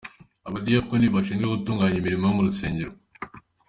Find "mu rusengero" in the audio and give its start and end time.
2.37-2.91